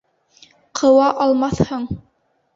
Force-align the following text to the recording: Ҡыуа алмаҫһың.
Ҡыуа 0.79 1.11
алмаҫһың. 1.27 1.87